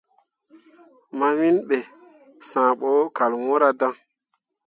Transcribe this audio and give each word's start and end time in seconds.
Mawiŋ 1.17 1.55
be, 1.67 1.77
sããh 2.49 2.69
bo 2.79 2.89
kal 3.17 3.31
wɲǝǝra 3.41 3.69
dan. 3.79 3.93